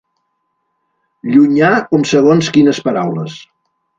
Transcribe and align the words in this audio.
Llunyà 1.33 1.69
com 1.91 2.07
segons 2.13 2.51
quines 2.57 2.83
paraules. 2.89 3.39